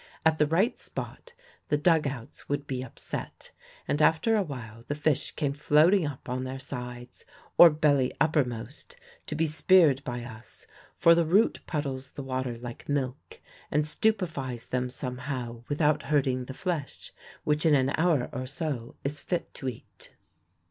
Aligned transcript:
At 0.25 0.39
the 0.39 0.47
right 0.47 0.79
spot 0.79 1.33
the 1.69 1.77
dug 1.77 2.07
outs 2.07 2.49
would 2.49 2.65
be 2.65 2.81
upset, 2.83 3.51
and 3.87 4.01
after 4.01 4.35
a 4.35 4.41
while 4.41 4.83
the 4.87 4.95
fish 4.95 5.29
came 5.33 5.53
floating 5.53 6.07
up 6.07 6.27
on 6.27 6.43
their 6.43 6.57
sides, 6.57 7.23
or 7.55 7.69
belly 7.69 8.11
uppermost, 8.19 8.97
to 9.27 9.35
be 9.35 9.45
speared 9.45 10.03
by 10.03 10.23
us; 10.23 10.65
for 10.97 11.13
the 11.13 11.23
root 11.23 11.59
puddles 11.67 12.09
the 12.09 12.23
water 12.23 12.57
like 12.57 12.89
milk, 12.89 13.39
and 13.69 13.87
stupefies 13.87 14.69
them 14.69 14.89
somehow 14.89 15.63
without 15.69 16.01
hurting 16.01 16.45
the 16.45 16.55
flesh, 16.55 17.13
which 17.43 17.63
in 17.63 17.75
an 17.75 17.91
hour 17.95 18.27
or 18.33 18.47
so 18.47 18.95
is 19.03 19.19
fit 19.19 19.53
to 19.53 19.69
eat. 19.69 20.15